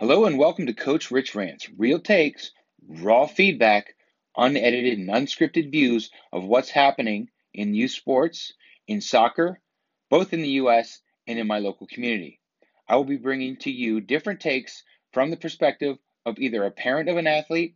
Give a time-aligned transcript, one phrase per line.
[0.00, 2.52] Hello and welcome to Coach Rich Rants, real takes,
[2.88, 3.96] raw feedback,
[4.34, 8.54] unedited and unscripted views of what's happening in youth sports,
[8.88, 9.60] in soccer,
[10.08, 12.40] both in the US and in my local community.
[12.88, 17.10] I will be bringing to you different takes from the perspective of either a parent
[17.10, 17.74] of an athlete,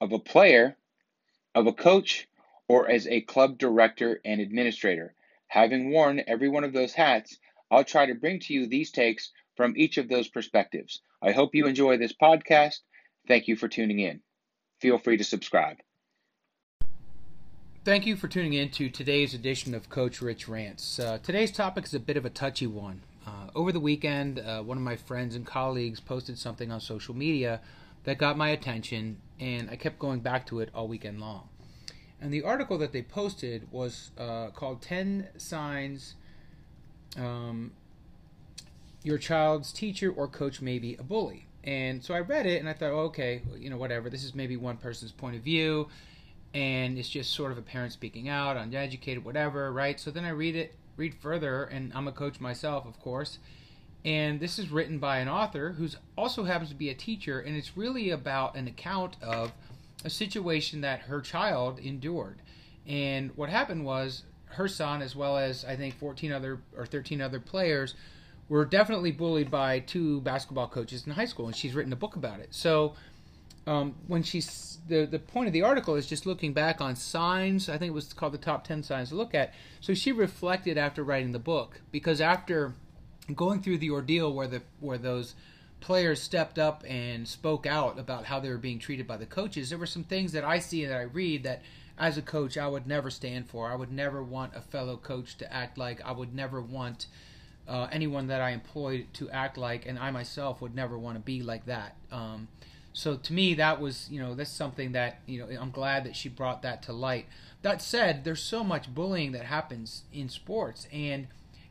[0.00, 0.76] of a player,
[1.54, 2.26] of a coach,
[2.66, 5.14] or as a club director and administrator.
[5.46, 7.38] Having worn every one of those hats,
[7.70, 11.00] I'll try to bring to you these takes from each of those perspectives.
[11.22, 12.80] I hope you enjoy this podcast.
[13.26, 14.20] Thank you for tuning in.
[14.80, 15.78] Feel free to subscribe.
[17.84, 20.98] Thank you for tuning in to today's edition of Coach Rich Rants.
[20.98, 23.02] Uh, today's topic is a bit of a touchy one.
[23.26, 27.14] Uh, over the weekend, uh, one of my friends and colleagues posted something on social
[27.14, 27.60] media
[28.04, 31.48] that got my attention, and I kept going back to it all weekend long.
[32.20, 36.14] And the article that they posted was uh, called 10 Signs
[37.16, 37.72] um,
[39.06, 41.46] your child's teacher or coach may be a bully.
[41.62, 44.10] And so I read it and I thought, oh, okay, you know, whatever.
[44.10, 45.86] This is maybe one person's point of view,
[46.52, 50.00] and it's just sort of a parent speaking out, uneducated, whatever, right?
[50.00, 53.38] So then I read it, read further, and I'm a coach myself, of course.
[54.04, 57.56] And this is written by an author who also happens to be a teacher, and
[57.56, 59.52] it's really about an account of
[60.04, 62.42] a situation that her child endured.
[62.88, 67.20] And what happened was her son, as well as I think 14 other or 13
[67.20, 67.94] other players,
[68.48, 72.16] were definitely bullied by two basketball coaches in high school, and she's written a book
[72.16, 72.54] about it.
[72.54, 72.94] So
[73.66, 77.68] um, when she's the the point of the article is just looking back on signs.
[77.68, 79.54] I think it was called the top ten signs to look at.
[79.80, 82.74] So she reflected after writing the book because after
[83.34, 85.34] going through the ordeal where the where those
[85.80, 89.70] players stepped up and spoke out about how they were being treated by the coaches,
[89.70, 91.62] there were some things that I see and that I read that
[91.98, 93.70] as a coach I would never stand for.
[93.70, 97.06] I would never want a fellow coach to act like I would never want
[97.68, 101.20] uh, anyone that I employed to act like, and I myself would never want to
[101.20, 101.96] be like that.
[102.12, 102.48] Um,
[102.92, 106.16] so to me, that was you know that's something that you know I'm glad that
[106.16, 107.26] she brought that to light.
[107.62, 111.26] That said, there's so much bullying that happens in sports, and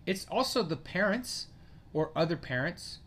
[0.05, 1.47] it's also the parents
[1.93, 2.99] or other parents.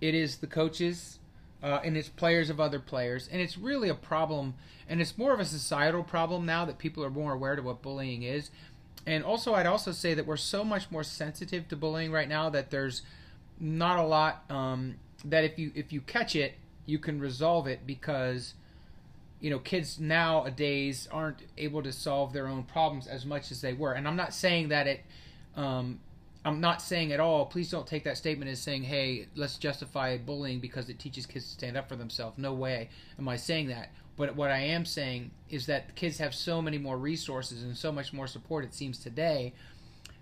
[0.00, 1.18] It is the coaches,
[1.62, 4.54] uh, and it's players of other players, and it's really a problem.
[4.88, 7.82] And it's more of a societal problem now that people are more aware of what
[7.82, 8.50] bullying is
[9.06, 12.50] and also I'd also say that we're so much more sensitive to bullying right now
[12.50, 13.02] that there's
[13.58, 16.54] not a lot um, that if you if you catch it
[16.86, 18.54] you can resolve it because
[19.40, 23.72] you know kids nowadays aren't able to solve their own problems as much as they
[23.72, 23.92] were.
[23.92, 25.04] And i'm not saying that it
[25.56, 26.00] um,
[26.44, 30.16] i'm not saying at all please don't take that statement as saying hey let's justify
[30.18, 32.38] bullying because it teaches kids to stand up for themselves.
[32.38, 36.34] No way am i saying that but what I am saying is that kids have
[36.34, 39.54] so many more resources and so much more support, it seems today,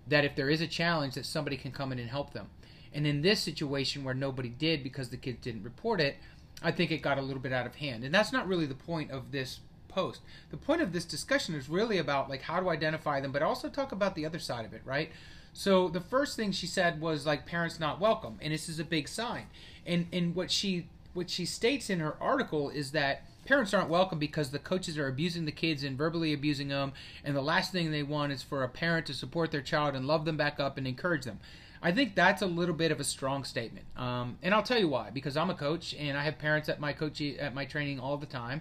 [0.06, 2.47] that if there is a challenge, that somebody can come in and help them.
[2.94, 6.16] And in this situation where nobody did because the kids didn't report it,
[6.62, 8.04] I think it got a little bit out of hand.
[8.04, 10.20] And that's not really the point of this post.
[10.50, 13.69] The point of this discussion is really about like how to identify them, but also
[13.69, 15.10] talk about the other side of it, right?
[15.53, 18.84] So the first thing she said was like parents not welcome, and this is a
[18.84, 19.47] big sign.
[19.84, 24.19] And and what she what she states in her article is that parents aren't welcome
[24.19, 26.92] because the coaches are abusing the kids and verbally abusing them
[27.25, 30.06] and the last thing they want is for a parent to support their child and
[30.06, 31.41] love them back up and encourage them.
[31.81, 33.86] I think that's a little bit of a strong statement.
[33.97, 36.78] Um, and i'll tell you why because i'm a coach and i have parents at
[36.78, 38.60] my coach at my training all the time.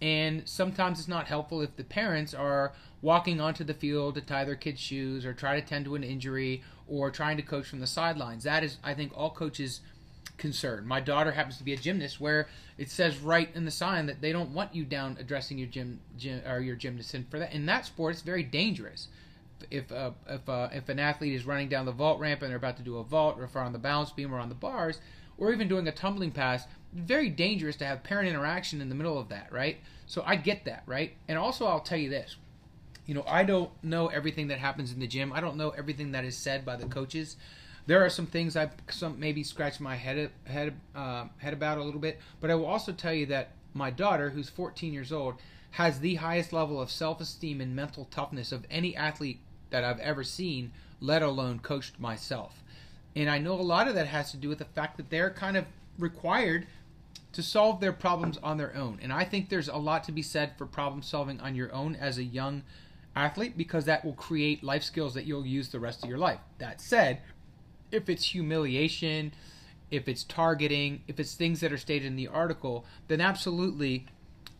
[0.00, 4.44] And sometimes it's not helpful if the parents are walking onto the field to tie
[4.44, 7.80] their kids shoes or try to tend to an injury or trying to coach from
[7.80, 8.44] the sidelines.
[8.44, 9.80] That is i think all coaches
[10.36, 10.86] concern.
[10.86, 12.48] My daughter happens to be a gymnast, where
[12.78, 16.00] it says right in the sign that they don't want you down addressing your gym,
[16.18, 17.14] gym or your gymnast.
[17.14, 19.08] And for that, in that sport, it's very dangerous.
[19.70, 22.56] If uh, if uh, if an athlete is running down the vault ramp and they're
[22.56, 24.54] about to do a vault, or if they're on the balance beam or on the
[24.54, 25.00] bars,
[25.38, 29.18] or even doing a tumbling pass, very dangerous to have parent interaction in the middle
[29.18, 29.78] of that, right?
[30.06, 31.14] So I get that, right?
[31.28, 32.36] And also, I'll tell you this.
[33.06, 35.32] You know, I don't know everything that happens in the gym.
[35.32, 37.36] I don't know everything that is said by the coaches
[37.86, 41.82] there are some things I've some maybe scratched my head head uh, head about a
[41.82, 45.34] little bit, but I will also tell you that my daughter, who's 14 years old,
[45.72, 50.22] has the highest level of self-esteem and mental toughness of any athlete that I've ever
[50.22, 50.70] seen,
[51.00, 52.62] let alone coached myself.
[53.16, 55.30] And I know a lot of that has to do with the fact that they're
[55.30, 55.64] kind of
[55.98, 56.66] required
[57.32, 59.00] to solve their problems on their own.
[59.02, 61.96] And I think there's a lot to be said for problem solving on your own
[61.96, 62.62] as a young
[63.16, 66.40] athlete because that will create life skills that you'll use the rest of your life.
[66.58, 67.20] That said,
[67.90, 69.32] if it's humiliation,
[69.90, 74.06] if it's targeting, if it's things that are stated in the article, then absolutely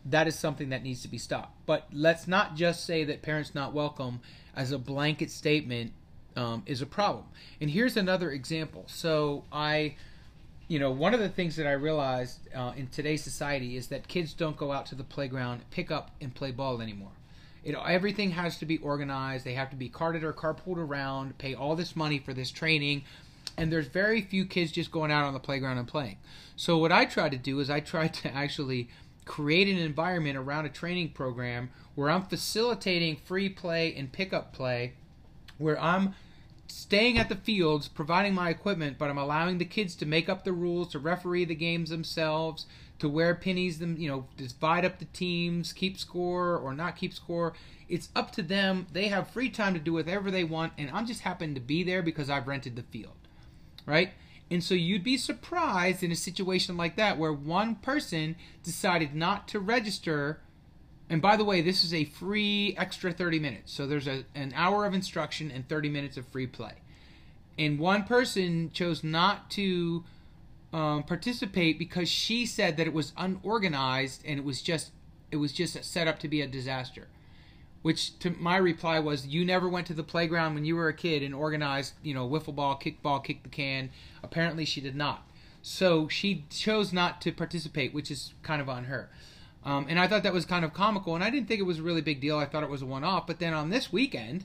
[0.05, 1.53] that is something that needs to be stopped.
[1.65, 4.21] But let's not just say that parents not welcome
[4.55, 5.93] as a blanket statement
[6.35, 7.25] um, is a problem.
[7.59, 8.83] And here's another example.
[8.87, 9.95] So I
[10.67, 14.07] you know, one of the things that I realized uh, in today's society is that
[14.07, 17.11] kids don't go out to the playground, pick up, and play ball anymore.
[17.65, 19.45] Know, everything has to be organized.
[19.45, 23.03] They have to be carted or carpooled around, pay all this money for this training,
[23.57, 26.17] and there's very few kids just going out on the playground and playing.
[26.55, 28.89] So what I tried to do is I tried to actually
[29.25, 34.93] create an environment around a training program where I'm facilitating free play and pickup play,
[35.57, 36.13] where I'm
[36.67, 40.43] staying at the fields, providing my equipment, but I'm allowing the kids to make up
[40.43, 42.65] the rules, to referee the games themselves,
[42.99, 47.13] to wear pennies, them you know, divide up the teams, keep score or not keep
[47.13, 47.53] score.
[47.87, 48.87] It's up to them.
[48.91, 51.83] They have free time to do whatever they want, and I'm just happen to be
[51.83, 53.15] there because I've rented the field,
[53.85, 54.11] right?
[54.49, 59.47] And so you'd be surprised in a situation like that where one person decided not
[59.49, 60.39] to register.
[61.09, 63.73] And by the way, this is a free extra 30 minutes.
[63.73, 66.73] So there's a, an hour of instruction and 30 minutes of free play.
[67.57, 70.03] And one person chose not to
[70.75, 74.91] um, participate because she said that it was unorganized and it was just
[75.31, 77.07] it was just set up to be a disaster.
[77.81, 80.93] Which to my reply was you never went to the playground when you were a
[80.93, 83.89] kid and organized you know wiffle ball kickball kick the can.
[84.21, 85.25] Apparently she did not.
[85.61, 89.09] So she chose not to participate which is kind of on her.
[89.63, 91.79] Um, and i thought that was kind of comical and i didn't think it was
[91.79, 92.37] a really big deal.
[92.37, 93.25] I thought it was a one-off.
[93.27, 94.43] But then on this weekend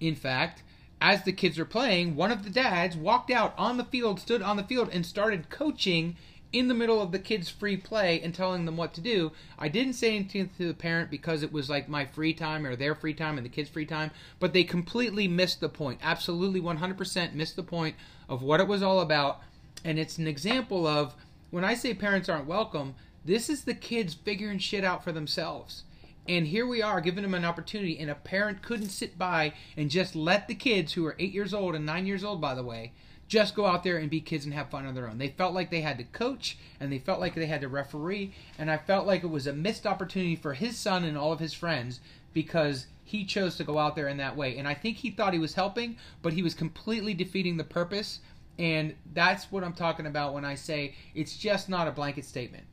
[0.00, 0.62] in fact
[1.00, 4.42] as the kids were playing one of the dads walked out on the field stood
[4.42, 6.16] on the field and started coaching
[6.52, 9.30] in the middle of the kids' free play and telling them what to do.
[9.58, 12.74] I didn't say anything to the parent because it was like my free time or
[12.74, 14.10] their free time and the kids' free time,
[14.40, 16.00] but they completely missed the point.
[16.02, 17.94] Absolutely 100% missed the point
[18.28, 19.40] of what it was all about.
[19.84, 21.14] And it's an example of
[21.50, 22.94] when I say parents aren't welcome,
[23.24, 25.84] this is the kids figuring shit out for themselves.
[26.28, 29.90] And here we are giving them an opportunity, and a parent couldn't sit by and
[29.90, 32.62] just let the kids, who are eight years old and nine years old, by the
[32.62, 32.92] way,
[33.26, 35.18] just go out there and be kids and have fun on their own.
[35.18, 38.32] They felt like they had to coach and they felt like they had to referee,
[38.58, 41.40] and I felt like it was a missed opportunity for his son and all of
[41.40, 42.00] his friends
[42.32, 44.56] because he chose to go out there in that way.
[44.58, 48.20] And I think he thought he was helping, but he was completely defeating the purpose.
[48.58, 52.66] And that's what I'm talking about when I say it's just not a blanket statement.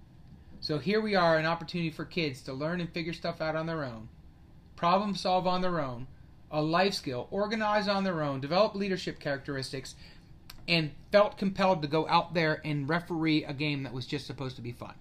[0.67, 3.67] So here we are, an opportunity for kids to learn and figure stuff out on
[3.67, 4.09] their own,
[4.75, 6.07] problem solve on their own,
[6.51, 9.95] a life skill, organize on their own, develop leadership characteristics,
[10.67, 14.57] and felt compelled to go out there and referee a game that was just supposed
[14.57, 14.93] to be fun.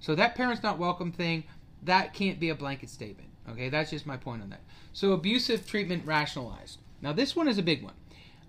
[0.00, 1.44] So that parents not welcome thing,
[1.84, 3.30] that can't be a blanket statement.
[3.48, 4.60] Okay, that's just my point on that.
[4.92, 6.78] So abusive treatment rationalized.
[7.00, 7.94] Now this one is a big one,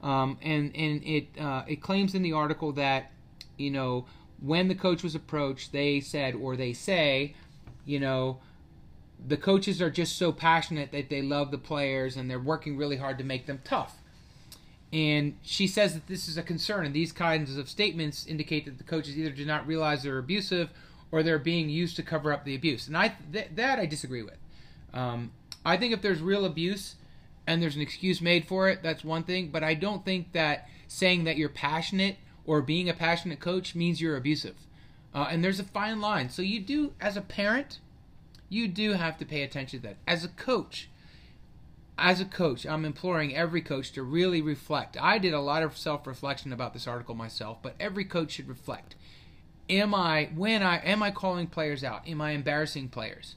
[0.04, 3.14] um, and and it uh, it claims in the article that
[3.56, 4.06] you know
[4.42, 7.34] when the coach was approached, they said or they say,
[7.86, 8.40] you know,
[9.26, 12.98] the coaches are just so passionate that they love the players and they're working really
[12.98, 13.98] hard to make them tough.
[14.94, 18.78] And she says that this is a concern, and these kinds of statements indicate that
[18.78, 20.70] the coaches either do not realize they're abusive
[21.12, 22.88] or they're being used to cover up the abuse.
[22.88, 24.38] And I th- that I disagree with.
[24.94, 25.32] Um,
[25.66, 26.96] I think if there's real abuse
[27.46, 29.50] and there's an excuse made for it, that's one thing.
[29.50, 32.18] But I don't think that saying that you're passionate
[32.48, 34.56] or being a passionate coach means you're abusive.
[35.14, 36.30] Uh, and there's a fine line.
[36.30, 37.80] So you do, as a parent,
[38.50, 39.98] you do have to pay attention to that.
[40.08, 40.90] As a coach,
[41.98, 44.98] as a coach, I'm imploring every coach to really reflect.
[45.00, 48.96] I did a lot of self-reflection about this article myself, but every coach should reflect.
[49.70, 52.08] Am I when I am I calling players out?
[52.08, 53.36] Am I embarrassing players?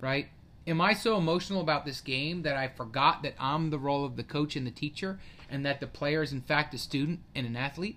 [0.00, 0.28] Right?
[0.66, 4.16] Am I so emotional about this game that I forgot that I'm the role of
[4.16, 7.46] the coach and the teacher and that the player is in fact a student and
[7.46, 7.96] an athlete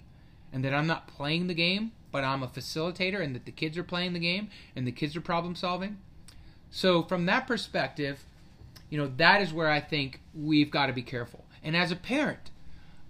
[0.54, 3.78] and that I'm not playing the game, but I'm a facilitator and that the kids
[3.78, 5.98] are playing the game and the kids are problem solving?
[6.70, 8.24] So from that perspective,
[8.90, 11.46] you know, that is where I think we've got to be careful.
[11.64, 12.52] And as a parent,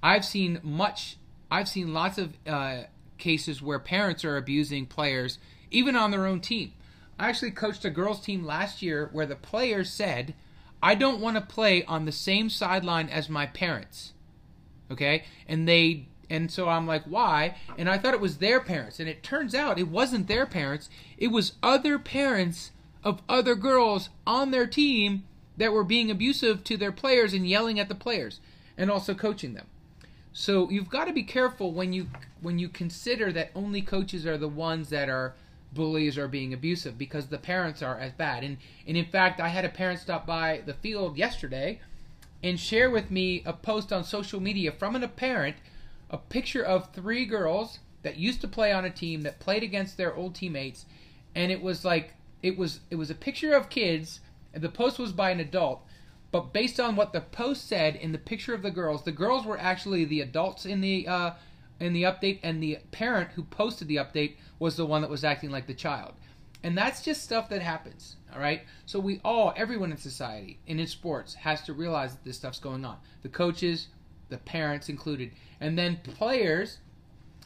[0.04, 1.18] I've seen much,
[1.50, 2.84] I've seen lots of uh,
[3.18, 6.74] cases where parents are abusing players, even on their own team.
[7.20, 10.34] I actually coached a girls' team last year where the players said,
[10.82, 14.14] I don't want to play on the same sideline as my parents.
[14.90, 15.26] Okay?
[15.48, 17.56] And they and so I'm like, why?
[17.78, 19.02] And I thought it was their parents.
[19.02, 20.90] And it turns out it wasn't their parents.
[21.18, 22.72] It was other parents
[23.04, 25.24] of other girls on their team
[25.58, 28.40] that were being abusive to their players and yelling at the players
[28.78, 29.68] and also coaching them.
[30.32, 32.08] So you've got to be careful when you
[32.40, 35.36] when you consider that only coaches are the ones that are
[35.74, 38.46] bullies or being abusive because the parents are as bad.
[38.46, 38.58] And
[38.88, 41.82] and in fact, I had a parent stop by the field yesterday
[42.42, 45.58] and share with me a post on social media from a parent,
[46.12, 49.98] a picture of three girls that used to play on a team that played against
[49.98, 50.86] their old teammates,
[51.34, 52.14] and it was like
[52.44, 54.20] it was it was a picture of kids
[54.54, 55.82] the post was by an adult,
[56.32, 59.46] but based on what the post said in the picture of the girls, the girls
[59.46, 61.32] were actually the adults in the uh,
[61.80, 65.24] in the update, and the parent who posted the update was the one that was
[65.24, 66.14] acting like the child.
[66.64, 68.62] And that's just stuff that happens, all right?
[68.86, 72.60] So we all, everyone in society and in sports, has to realize that this stuff's
[72.60, 72.98] going on.
[73.24, 73.88] The coaches,
[74.32, 76.80] the parents included, and then players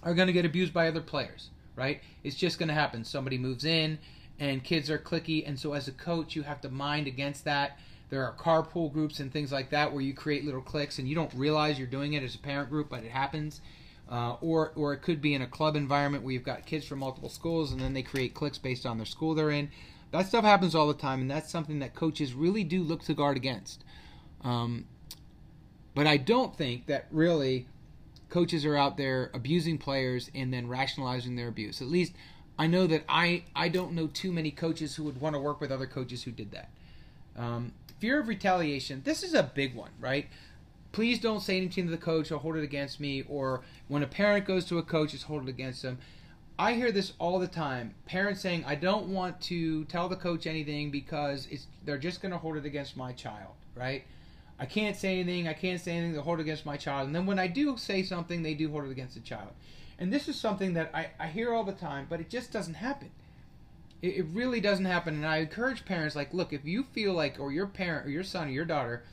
[0.03, 1.99] are going to get abused by other players, right?
[2.23, 3.03] It's just going to happen.
[3.03, 3.99] Somebody moves in,
[4.39, 7.77] and kids are cliquey, and so as a coach, you have to mind against that.
[8.09, 11.15] There are carpool groups and things like that where you create little cliques, and you
[11.15, 13.59] don't realize you're doing it as a parent group, but it happens
[14.09, 16.99] uh, or or it could be in a club environment where you've got kids from
[16.99, 19.69] multiple schools and then they create cliques based on their school they're in.
[20.11, 23.13] That stuff happens all the time, and that's something that coaches really do look to
[23.13, 23.83] guard against.
[24.43, 24.85] Um,
[25.95, 27.67] but I don't think that really
[28.29, 31.81] coaches are out there abusing players and then rationalizing their abuse.
[31.81, 32.13] At least
[32.59, 35.59] I know that I I don't know too many coaches who would want to work
[35.59, 36.69] with other coaches who did that.
[37.37, 39.01] Um, fear of retaliation.
[39.03, 40.27] This is a big one, right?
[40.95, 43.21] please don't say anything to the coach or hold it against me.
[43.27, 45.97] Or when a parent goes to a coach, it's hold it against them.
[46.57, 47.93] I hear this all the time.
[48.05, 52.31] Parents saying, "I don't want to tell the coach anything because it's they're just going
[52.31, 54.05] to hold it against my child." Right?
[54.59, 55.47] I can't say anything.
[55.47, 56.13] I can't say anything.
[56.13, 57.07] They hold against my child.
[57.07, 59.50] And then when I do say something, they do hold it against the child.
[60.00, 62.75] And this is something that I, I hear all the time, but it just doesn't
[62.75, 63.12] happen.
[64.01, 65.15] It, it really doesn't happen.
[65.15, 68.24] And I encourage parents, like, look, if you feel like, or your parent, or your
[68.24, 69.03] son, or your daughter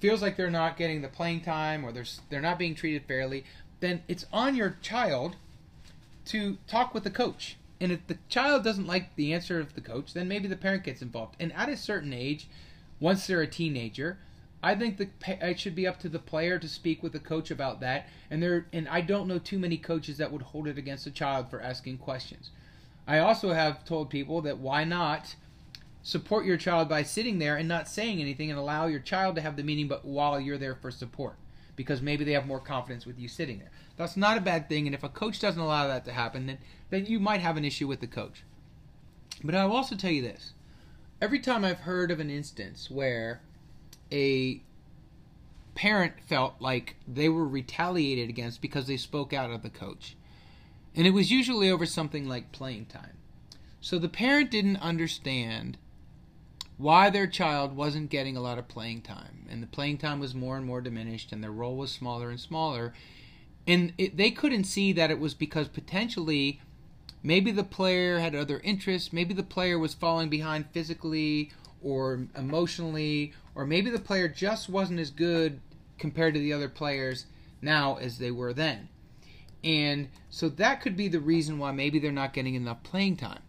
[0.00, 3.44] feels like they're not getting the playing time or they're they're not being treated fairly,
[3.80, 5.36] then it's on your child
[6.24, 7.56] to talk with the coach.
[7.80, 10.84] And if the child doesn't like the answer of the coach, then maybe the parent
[10.84, 11.36] gets involved.
[11.40, 12.48] And at a certain age,
[13.00, 14.18] once they're a teenager,
[14.62, 17.50] I think the it should be up to the player to speak with the coach
[17.50, 18.08] about that.
[18.30, 21.10] And there, and I don't know too many coaches that would hold it against a
[21.10, 22.50] child for asking questions.
[23.06, 25.34] I also have told people that why not
[26.02, 29.40] support your child by sitting there and not saying anything and allow your child to
[29.40, 31.36] have the meeting but while you're there for support
[31.76, 34.86] because maybe they have more confidence with you sitting there that's not a bad thing
[34.86, 36.58] and if a coach doesn't allow that to happen then
[36.90, 38.42] then you might have an issue with the coach
[39.44, 40.54] but i'll also tell you this
[41.20, 43.40] every time i've heard of an instance where
[44.12, 44.62] a
[45.74, 50.16] parent felt like they were retaliated against because they spoke out at the coach
[50.94, 53.16] and it was usually over something like playing time
[53.80, 55.78] so the parent didn't understand
[56.82, 59.46] why their child wasn't getting a lot of playing time.
[59.48, 62.40] And the playing time was more and more diminished, and their role was smaller and
[62.40, 62.92] smaller.
[63.66, 66.60] And it, they couldn't see that it was because potentially
[67.22, 73.32] maybe the player had other interests, maybe the player was falling behind physically or emotionally,
[73.54, 75.60] or maybe the player just wasn't as good
[75.98, 77.26] compared to the other players
[77.60, 78.88] now as they were then.
[79.64, 83.40] And so that could be the reason why maybe they're not getting enough playing time.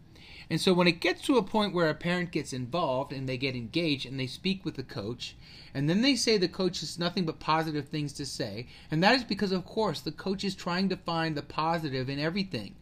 [0.49, 3.37] And so when it gets to a point where a parent gets involved and they
[3.37, 5.35] get engaged and they speak with the coach,
[5.73, 9.15] and then they say the coach has nothing but positive things to say, and that
[9.15, 12.75] is because, of course, the coach is trying to find the positive in everything,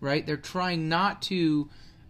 [0.00, 0.26] right?
[0.26, 1.68] They're trying not to,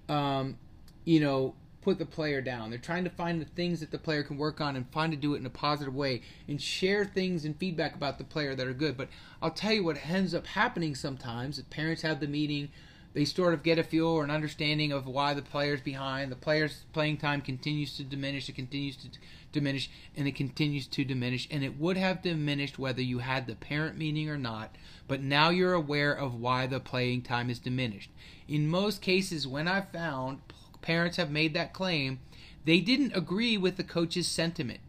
[0.09, 0.57] um,
[1.05, 2.71] you know, put the player down.
[2.71, 5.19] They're trying to find the things that the player can work on and find to
[5.19, 8.67] do it in a positive way and share things and feedback about the player that
[8.67, 8.97] are good.
[8.97, 9.09] But
[9.41, 11.61] I'll tell you what ends up happening sometimes.
[11.63, 12.71] Parents have the meeting
[13.15, 16.31] they sort of get a feel or an understanding of why the player's behind.
[16.31, 18.49] The player's playing time continues to diminish.
[18.49, 19.09] It continues to
[19.51, 21.49] diminish, and it continues to diminish.
[21.51, 24.77] And it would have diminished whether you had the parent meeting or not.
[25.09, 28.11] But now you're aware of why the playing time is diminished.
[28.47, 30.41] In most cases, when I've found
[30.83, 32.21] parents have made that claim,
[32.65, 34.81] they didn't agree with the coach's sentiment.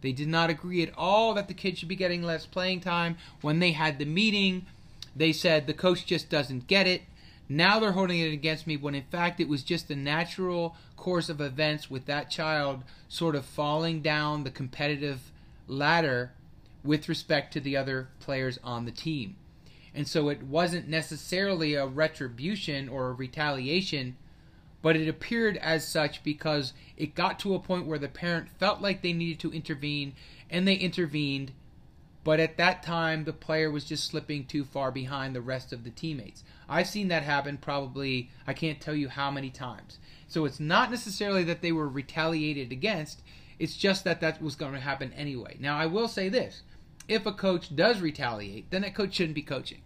[0.00, 3.16] They did not agree at all that the kid should be getting less playing time.
[3.40, 4.66] When they had the meeting,
[5.16, 7.02] they said the coach just doesn't get it
[7.48, 11.28] now they're holding it against me when in fact it was just the natural course
[11.28, 15.30] of events with that child sort of falling down the competitive
[15.68, 16.32] ladder
[16.82, 19.36] with respect to the other players on the team.
[19.94, 24.16] And so it wasn't necessarily a retribution or a retaliation,
[24.84, 28.82] but it appeared as such because it got to a point where the parent felt
[28.82, 30.12] like they needed to intervene
[30.50, 31.52] and they intervened
[32.22, 35.84] but at that time, the player was just slipping too far behind the rest of
[35.84, 36.42] the teammates.
[36.66, 39.98] I've seen that happen probably, I can't tell you how many times.
[40.26, 43.22] So it's not necessarily that they were retaliated against,
[43.58, 45.58] it's just that that was going to happen anyway.
[45.60, 46.62] Now, I will say this
[47.06, 49.82] if a coach does retaliate, then that coach shouldn't be coaching.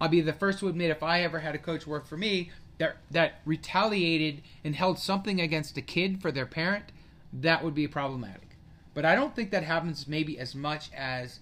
[0.00, 2.50] I'll be the first to admit if I ever had a coach work for me
[2.78, 6.86] that, that retaliated and held something against a kid for their parent,
[7.32, 8.56] that would be problematic.
[8.94, 11.40] But I don't think that happens maybe as much as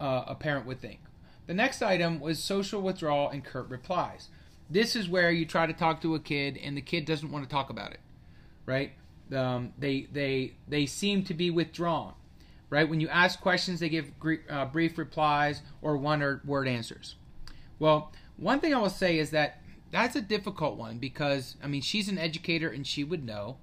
[0.00, 1.00] uh, a parent would think.
[1.46, 4.28] The next item was social withdrawal and curt replies.
[4.68, 7.44] This is where you try to talk to a kid and the kid doesn't want
[7.44, 8.00] to talk about it,
[8.64, 8.92] right?
[9.32, 12.14] Um, they they they seem to be withdrawn.
[12.70, 12.88] right?
[12.88, 14.12] When you ask questions, they give
[14.48, 17.16] uh, brief replies or one or word answers.
[17.78, 19.62] Well, one thing I will say is that
[19.96, 23.56] that's a difficult one because, I mean, she's an educator and she would know.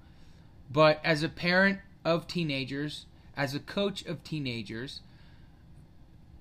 [0.68, 5.00] But as a parent of teenagers, as a coach of teenagers,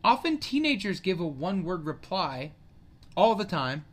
[0.03, 2.53] often teenagers give a one word reply
[3.15, 3.85] all the time,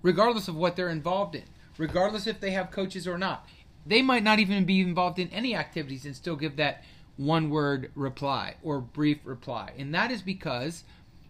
[0.00, 1.44] regardless of what they're involved in,
[1.76, 3.46] regardless if they have coaches or not.
[3.84, 6.82] They might not even be involved in any activities and still give that
[7.18, 9.74] one word reply or brief reply.
[9.76, 10.84] And that is because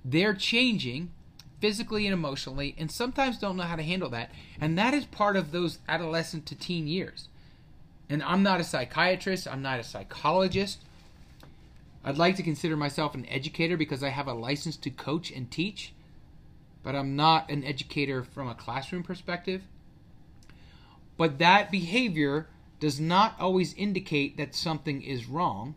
[0.04, 1.10] they're changing
[1.60, 4.30] physically and emotionally and sometimes don't know how to handle that.
[4.60, 7.28] And that is part of those adolescent to teen years.
[8.08, 10.78] And I'm not a psychiatrist, I'm not a psychologist.
[12.04, 15.50] I'd like to consider myself an educator because I have a license to coach and
[15.50, 15.92] teach,
[16.82, 19.62] but I'm not an educator from a classroom perspective.
[21.16, 22.46] But that behavior
[22.80, 25.74] does not always indicate that something is wrong,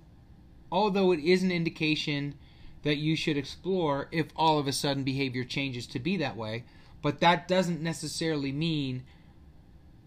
[0.71, 2.35] although it is an indication
[2.83, 6.63] that you should explore if all of a sudden behavior changes to be that way.
[7.01, 9.03] But that doesn't necessarily mean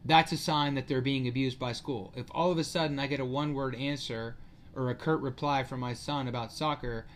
[0.05, 2.13] that's a sign that they're being abused by school.
[2.15, 4.37] If all of a sudden I get a one word answer
[4.75, 7.07] or a curt reply from my son about soccer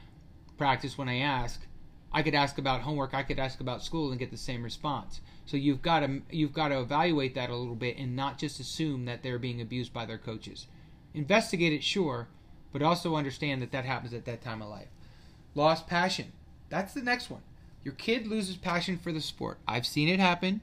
[0.56, 1.60] practice when I ask,
[2.12, 5.20] I could ask about homework, I could ask about school and get the same response.
[5.44, 8.60] So you've got to you've got to evaluate that a little bit and not just
[8.60, 10.66] assume that they're being abused by their coaches.
[11.14, 12.28] Investigate it, sure,
[12.72, 14.88] but also understand that that happens at that time of life.
[15.58, 16.30] Lost passion.
[16.68, 17.40] That's the next one.
[17.82, 19.58] Your kid loses passion for the sport.
[19.66, 20.60] I've seen it happen.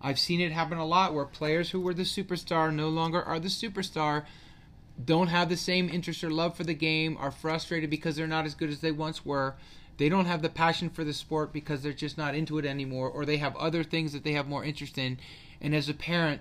[0.00, 3.40] I've seen it happen a lot where players who were the superstar no longer are
[3.40, 4.24] the superstar,
[5.04, 8.46] don't have the same interest or love for the game, are frustrated because they're not
[8.46, 9.56] as good as they once were.
[9.96, 13.08] They don't have the passion for the sport because they're just not into it anymore,
[13.08, 15.18] or they have other things that they have more interest in.
[15.60, 16.40] And as a parent,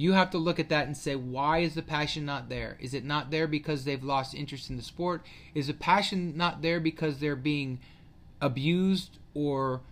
[0.00, 2.78] you have to look at that and say, why is the passion not there?
[2.80, 5.26] Is it not there because they've lost interest in the sport?
[5.54, 7.80] Is the passion not there because they're being
[8.40, 9.82] abused or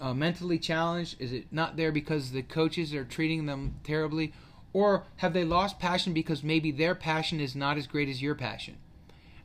[0.00, 1.20] uh, mentally challenged?
[1.20, 4.32] Is it not there because the coaches are treating them terribly?
[4.72, 8.34] Or have they lost passion because maybe their passion is not as great as your
[8.34, 8.78] passion?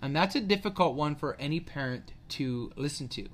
[0.01, 3.27] And that's a difficult one for any parent to listen to.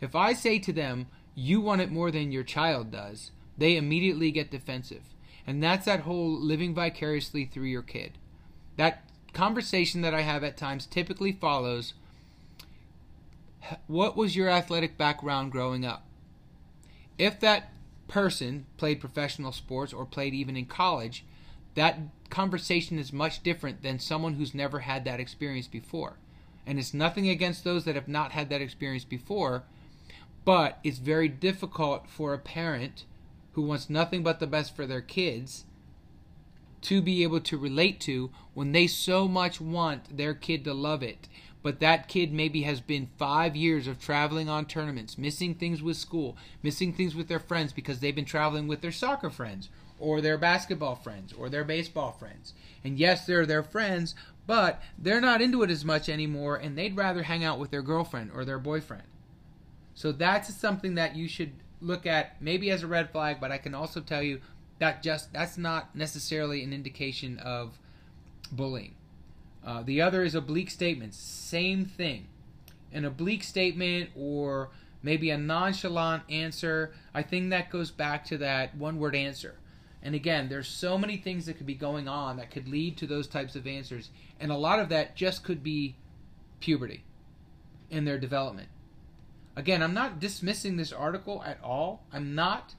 [0.00, 4.30] If I say to them, you want it more than your child does, they immediately
[4.30, 5.02] get defensive.
[5.50, 8.12] And that's that whole living vicariously through your kid.
[8.76, 11.94] That conversation that I have at times typically follows
[13.86, 16.04] what was your athletic background growing up?
[17.20, 17.70] if that
[18.08, 21.22] person played professional sports or played even in college,
[21.74, 21.98] that
[22.30, 26.14] conversation is much different than someone who's never had that experience before.
[26.66, 29.64] And it's nothing against those that have not had that experience before,
[30.46, 33.04] but it's very difficult for a parent
[33.52, 35.64] who wants nothing but the best for their kids
[36.82, 41.02] to be able to relate to when they so much want their kid to love
[41.02, 41.28] it
[41.62, 45.96] but that kid maybe has been five years of traveling on tournaments, missing things with
[45.96, 50.20] school, missing things with their friends because they've been traveling with their soccer friends or
[50.20, 52.54] their basketball friends or their baseball friends.
[52.82, 54.14] And yes, they're their friends,
[54.46, 57.82] but they're not into it as much anymore and they'd rather hang out with their
[57.82, 59.04] girlfriend or their boyfriend.
[59.94, 63.58] So that's something that you should look at maybe as a red flag, but I
[63.58, 64.40] can also tell you
[64.78, 67.78] that just that's not necessarily an indication of
[68.52, 68.94] bullying.
[69.64, 71.18] Uh, the other is oblique statements.
[71.18, 72.28] Same thing.
[72.92, 74.70] An oblique statement or
[75.02, 76.92] maybe a nonchalant answer.
[77.14, 79.56] I think that goes back to that one word answer.
[80.02, 83.06] And again, there's so many things that could be going on that could lead to
[83.06, 84.10] those types of answers.
[84.40, 85.94] And a lot of that just could be
[86.58, 87.04] puberty
[87.90, 88.68] in their development.
[89.56, 92.04] Again, I'm not dismissing this article at all.
[92.12, 92.74] I'm not.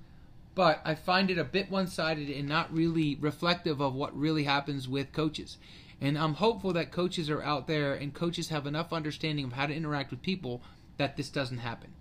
[0.54, 4.44] But I find it a bit one sided and not really reflective of what really
[4.44, 5.58] happens with coaches.
[6.02, 9.68] And I'm hopeful that coaches are out there and coaches have enough understanding of how
[9.68, 10.62] to interact with people
[10.98, 11.94] that this doesn't happen.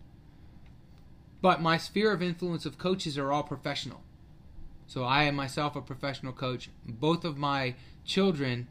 [1.43, 4.03] But my sphere of influence of coaches are all professional.
[4.87, 6.71] So I am myself a professional coach.
[6.85, 8.67] Both of my children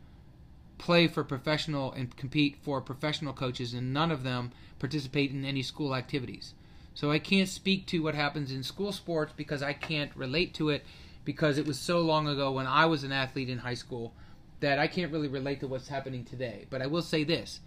[0.79, 5.61] play for professional and compete for professional coaches, and none of them participate in any
[5.61, 6.55] school activities.
[6.95, 10.69] So I can't speak to what happens in school sports because I can't relate to
[10.69, 10.83] it
[11.23, 14.13] because it was so long ago when I was an athlete in high school
[14.61, 16.65] that I can't really relate to what's happening today.
[16.69, 17.59] But I will say this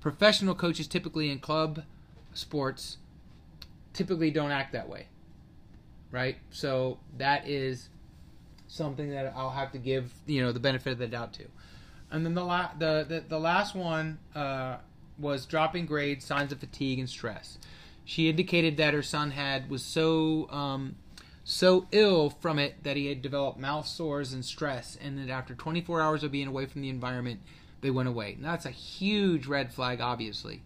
[0.00, 1.84] professional coaches, typically in club
[2.34, 2.98] sports,
[3.92, 5.06] typically don't act that way.
[6.10, 6.36] Right?
[6.50, 7.88] So that is
[8.66, 11.44] something that I'll have to give you know the benefit of the doubt to.
[12.14, 14.76] And then the la- the, the, the last one uh,
[15.18, 17.58] was dropping grades, signs of fatigue and stress.
[18.04, 20.94] She indicated that her son had was so um,
[21.42, 25.54] so ill from it that he had developed mouth sores and stress, and that after
[25.54, 27.40] 24 hours of being away from the environment,
[27.80, 28.36] they went away.
[28.38, 30.62] Now, that's a huge red flag, obviously.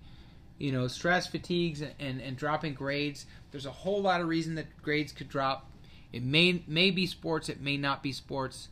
[0.58, 3.24] You know, stress, fatigues, and, and dropping grades.
[3.52, 5.70] There's a whole lot of reason that grades could drop.
[6.12, 7.48] It may may be sports.
[7.48, 8.68] It may not be sports.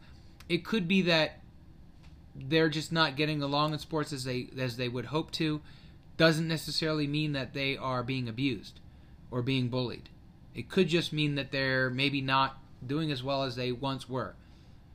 [0.48, 1.40] It could be that
[2.48, 5.60] they're just not getting along in sports as they as they would hope to.
[6.16, 8.80] Doesn't necessarily mean that they are being abused
[9.30, 10.08] or being bullied.
[10.54, 14.34] It could just mean that they're maybe not doing as well as they once were.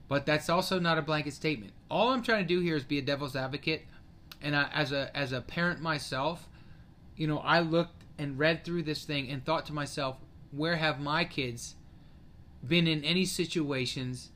[0.07, 1.73] But that's also not a blanket statement.
[1.89, 3.85] All I'm trying to do here is be a devil's advocate.
[4.41, 6.47] And I, as a as a parent myself,
[7.15, 10.17] you know, I looked and read through this thing and thought to myself,
[10.51, 11.75] where have my kids
[12.67, 14.29] been in any situations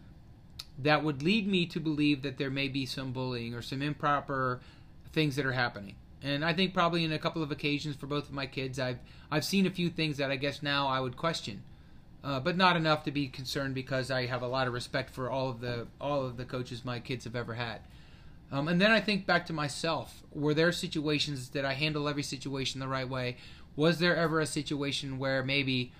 [0.79, 4.59] that would lead me to believe that there may be some bullying or some improper
[5.13, 5.95] things that are happening?
[6.21, 8.99] And I think probably in a couple of occasions for both of my kids, I've
[9.29, 11.61] I've seen a few things that I guess now I would question,
[12.23, 15.29] uh, but not enough to be concerned because I have a lot of respect for
[15.29, 17.81] all of the all of the coaches my kids have ever had.
[18.51, 20.23] Um, and then I think back to myself.
[20.31, 23.37] Were there situations that I handle every situation the right way?
[23.75, 25.91] Was there ever a situation where maybe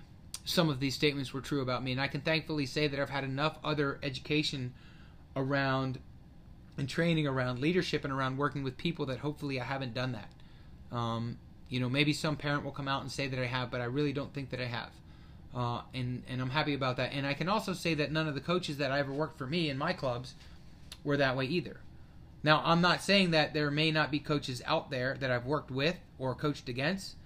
[0.46, 1.92] some of these statements were true about me?
[1.92, 4.72] And I can thankfully say that I've had enough other education
[5.34, 5.98] around
[6.78, 10.96] and training around leadership and around working with people that hopefully I haven't done that.
[10.96, 13.80] Um, you know, maybe some parent will come out and say that I have, but
[13.80, 14.90] I really don't think that I have.
[15.54, 17.12] Uh, and and I'm happy about that.
[17.12, 19.46] And I can also say that none of the coaches that I ever worked for
[19.46, 20.34] me in my clubs
[21.02, 21.80] were that way either.
[22.42, 25.70] Now, I'm not saying that there may not be coaches out there that I've worked
[25.70, 27.16] with or coached against.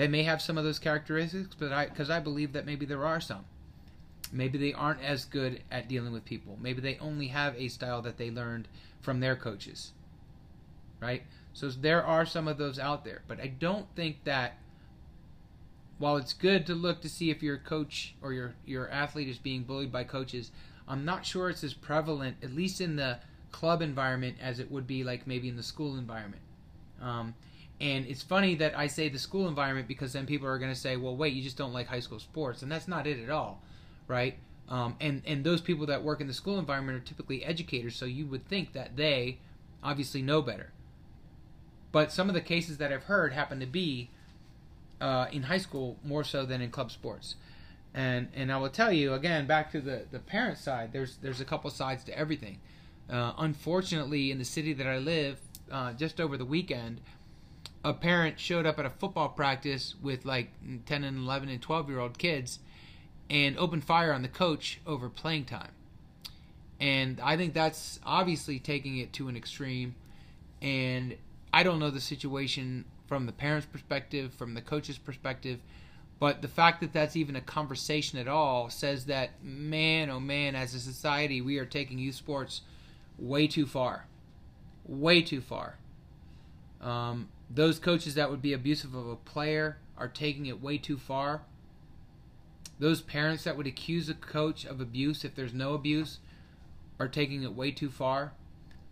[0.00, 3.04] They may have some of those characteristics, but I because I believe that maybe there
[3.04, 3.44] are some.
[4.32, 6.56] Maybe they aren't as good at dealing with people.
[6.58, 8.66] Maybe they only have a style that they learned
[9.02, 9.92] from their coaches.
[11.00, 11.24] Right?
[11.52, 14.56] So there are some of those out there, but I don't think that
[15.98, 19.36] while it's good to look to see if your coach or your your athlete is
[19.36, 20.50] being bullied by coaches,
[20.88, 23.18] I'm not sure it's as prevalent, at least in the
[23.52, 26.42] club environment, as it would be like maybe in the school environment.
[27.02, 27.34] Um,
[27.80, 30.78] and it's funny that I say the school environment because then people are going to
[30.78, 33.30] say, "Well, wait, you just don't like high school sports," and that's not it at
[33.30, 33.62] all
[34.10, 34.34] right?
[34.68, 38.04] Um, and and those people that work in the school environment are typically educators, so
[38.04, 39.38] you would think that they
[39.82, 40.72] obviously know better.
[41.92, 44.10] But some of the cases that I've heard happen to be
[45.00, 47.36] uh, in high school more so than in club sports.
[47.94, 50.92] And and I will tell you again, back to the the parent side.
[50.92, 52.58] There's there's a couple sides to everything.
[53.08, 55.40] Uh, unfortunately, in the city that I live,
[55.70, 57.00] uh, just over the weekend,
[57.82, 60.50] a parent showed up at a football practice with like
[60.86, 62.58] 10 and 11 and 12 year old kids
[63.28, 65.72] and opened fire on the coach over playing time.
[66.78, 69.94] And I think that's obviously taking it to an extreme.
[70.60, 71.16] And
[71.52, 75.60] I don't know the situation from the parents' perspective, from the coach's perspective,
[76.18, 80.54] but the fact that that's even a conversation at all says that, man, oh man,
[80.54, 82.60] as a society, we are taking youth sports
[83.18, 84.06] way too far.
[84.86, 85.76] Way too far.
[86.80, 90.96] Um, those coaches that would be abusive of a player are taking it way too
[90.96, 91.42] far.
[92.78, 96.20] Those parents that would accuse a coach of abuse if there's no abuse
[96.98, 98.32] are taking it way too far.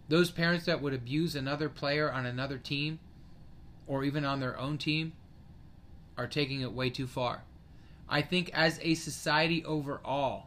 [0.09, 2.99] Those parents that would abuse another player on another team
[3.87, 5.12] or even on their own team
[6.16, 7.44] are taking it way too far.
[8.09, 10.47] I think as a society overall,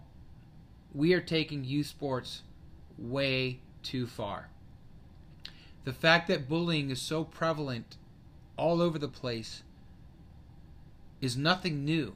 [0.94, 2.42] we are taking youth sports
[2.98, 4.50] way too far.
[5.86, 7.98] The fact that bullying is so prevalent
[8.58, 9.64] all over the place
[11.20, 12.16] is nothing new.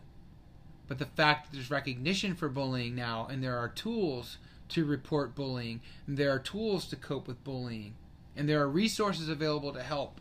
[0.88, 4.38] But the fact that there's recognition for bullying now, and there are tools
[4.70, 7.96] to report bullying, and there are tools to cope with bullying,
[8.36, 10.20] and there are resources available to help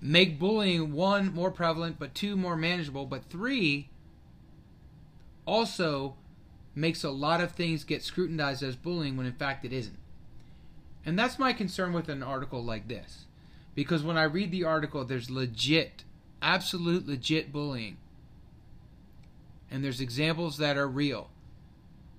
[0.00, 3.88] make bullying one more prevalent, but two more manageable, but three
[5.46, 6.14] also
[6.74, 9.98] makes a lot of things get scrutinized as bullying when in fact it isn't.
[11.04, 13.25] And that's my concern with an article like this.
[13.76, 16.02] Because when I read the article, there's legit,
[16.42, 17.98] absolute legit bullying
[19.70, 21.30] and there's examples that are real.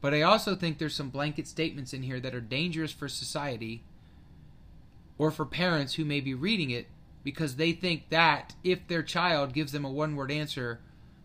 [0.02, 3.84] But I also think there's some blanket statements in here that are dangerous for society
[5.17, 6.88] or for parents who may be reading it
[7.24, 10.80] because they think that if their child gives them a one word answer,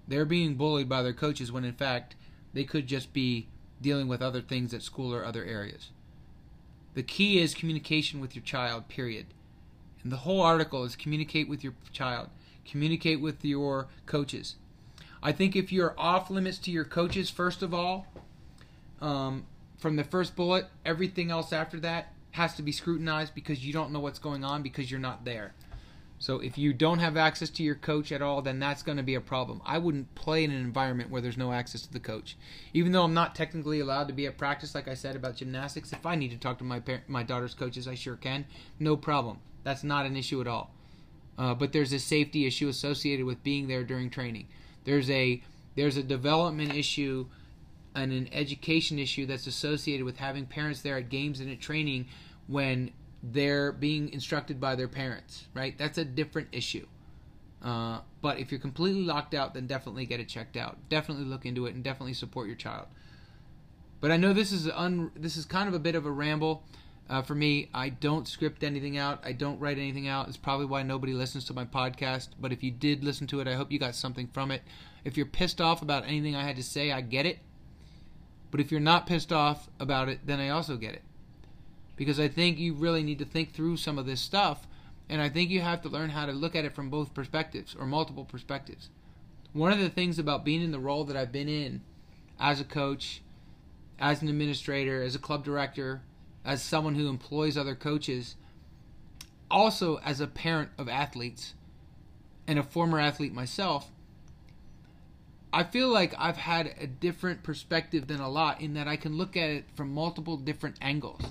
[0.08, 2.16] they're being bullied by their coaches when in fact
[2.54, 3.48] they could just be
[3.80, 5.90] dealing with other things at school or other areas.
[6.94, 9.26] The key is communication with your child, period.
[10.02, 12.28] And the whole article is communicate with your child,
[12.64, 14.56] communicate with your coaches.
[15.22, 18.06] I think if you're off limits to your coaches, first of all,
[19.00, 19.46] um,
[19.78, 23.92] from the first bullet, everything else after that has to be scrutinized because you don't
[23.92, 25.54] know what's going on because you're not there.
[26.18, 29.02] So if you don't have access to your coach at all, then that's going to
[29.02, 29.60] be a problem.
[29.66, 32.36] I wouldn't play in an environment where there's no access to the coach.
[32.72, 35.92] Even though I'm not technically allowed to be at practice, like I said about gymnastics,
[35.92, 38.44] if I need to talk to my par- my daughter's coaches, I sure can.
[38.78, 39.38] No problem.
[39.64, 40.72] That's not an issue at all.
[41.38, 44.48] Uh, but there's a safety issue associated with being there during training.
[44.84, 45.42] There's a
[45.74, 47.26] there's a development issue
[47.94, 52.06] and an education issue that's associated with having parents there at games and at training
[52.46, 52.90] when
[53.22, 55.76] they're being instructed by their parents, right?
[55.78, 56.86] That's a different issue.
[57.62, 60.76] Uh, but if you're completely locked out, then definitely get it checked out.
[60.88, 62.86] Definitely look into it and definitely support your child.
[64.00, 66.64] But I know this is un, this is kind of a bit of a ramble
[67.08, 67.68] uh, for me.
[67.74, 69.20] I don't script anything out.
[69.24, 70.28] I don't write anything out.
[70.28, 72.28] It's probably why nobody listens to my podcast.
[72.40, 74.62] But if you did listen to it, I hope you got something from it.
[75.04, 77.38] If you're pissed off about anything I had to say, I get it.
[78.50, 81.02] But if you're not pissed off about it, then I also get it
[81.96, 84.66] because I think you really need to think through some of this stuff.
[85.08, 87.76] And I think you have to learn how to look at it from both perspectives
[87.78, 88.88] or multiple perspectives.
[89.52, 91.82] One of the things about being in the role that I've been in
[92.40, 93.20] as a coach,
[93.98, 96.02] as an administrator, as a club director,
[96.44, 98.36] as someone who employs other coaches,
[99.50, 101.54] also as a parent of athletes
[102.46, 103.90] and a former athlete myself,
[105.52, 109.18] I feel like I've had a different perspective than a lot in that I can
[109.18, 111.22] look at it from multiple different angles.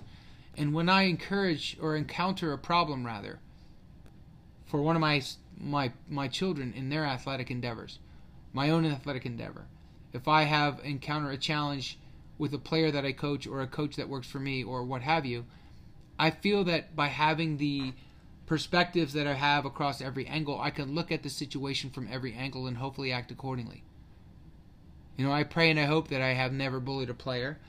[0.56, 3.40] And when I encourage or encounter a problem, rather,
[4.66, 5.24] for one of my
[5.58, 8.00] my my children in their athletic endeavors,
[8.54, 9.66] my own athletic endeavor,
[10.14, 11.98] if I have encounter a challenge
[12.38, 15.02] with a player that I coach or a coach that works for me or what
[15.02, 15.46] have you,
[16.18, 17.94] I feel that by having the
[18.46, 22.34] perspectives that I have across every angle, I can look at the situation from every
[22.34, 23.84] angle and hopefully act accordingly.
[25.18, 27.60] You know, I pray and I hope that I have never bullied a player.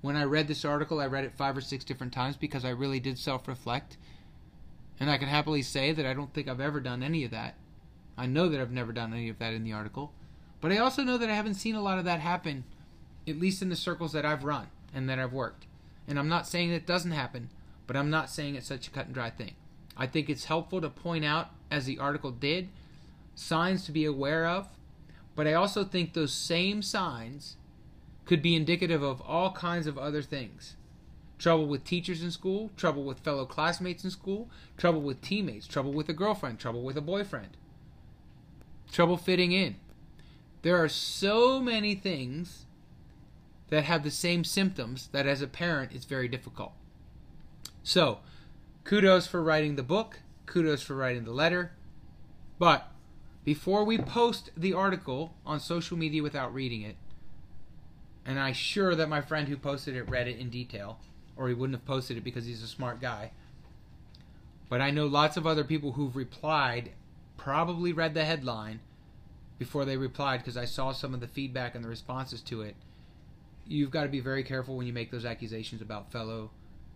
[0.00, 2.70] When I read this article, I read it five or six different times because I
[2.70, 3.96] really did self reflect.
[5.00, 7.56] And I can happily say that I don't think I've ever done any of that.
[8.16, 10.12] I know that I've never done any of that in the article.
[10.60, 12.64] But I also know that I haven't seen a lot of that happen,
[13.28, 15.66] at least in the circles that I've run and that I've worked.
[16.06, 17.50] And I'm not saying it doesn't happen,
[17.86, 19.54] but I'm not saying it's such a cut and dry thing.
[19.96, 22.68] I think it's helpful to point out, as the article did,
[23.34, 24.68] signs to be aware of,
[25.34, 27.56] but I also think those same signs
[28.24, 30.76] could be indicative of all kinds of other things
[31.38, 35.92] trouble with teachers in school, trouble with fellow classmates in school, trouble with teammates, trouble
[35.92, 37.56] with a girlfriend, trouble with a boyfriend,
[38.92, 39.74] trouble fitting in.
[40.62, 42.66] There are so many things
[43.72, 46.72] that have the same symptoms that as a parent it's very difficult.
[47.82, 48.18] So,
[48.84, 51.72] kudos for writing the book, kudos for writing the letter,
[52.58, 52.92] but
[53.46, 56.96] before we post the article on social media without reading it,
[58.26, 60.98] and I'm sure that my friend who posted it read it in detail,
[61.34, 63.30] or he wouldn't have posted it because he's a smart guy.
[64.68, 66.90] But I know lots of other people who've replied
[67.38, 68.80] probably read the headline
[69.58, 72.76] before they replied because I saw some of the feedback and the responses to it.
[73.66, 76.50] You've got to be very careful when you make those accusations about fellow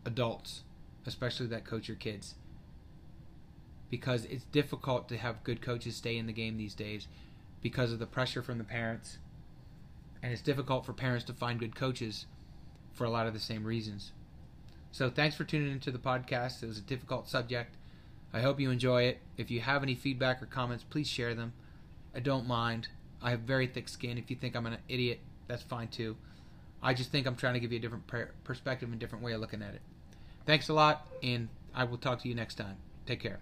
[0.05, 0.63] adults,
[1.07, 2.35] especially that coach your kids.
[3.91, 7.07] Because it's difficult to have good coaches stay in the game these days
[7.63, 9.19] because of the pressure from the parents
[10.23, 12.27] and it's difficult for parents to find good coaches
[12.93, 14.13] for a lot of the same reasons.
[14.91, 16.63] So thanks for tuning into the podcast.
[16.63, 17.77] It was a difficult subject.
[18.33, 19.21] I hope you enjoy it.
[19.37, 21.53] If you have any feedback or comments, please share them.
[22.15, 22.89] I don't mind.
[23.23, 24.19] I have very thick skin.
[24.19, 26.17] If you think I'm an idiot, that's fine too.
[26.87, 28.05] I just think I'm trying to give you a different
[28.45, 29.81] perspective and different way of looking at it.
[30.45, 32.77] Thanks a lot, and I will talk to you next time.
[33.07, 33.41] Take care.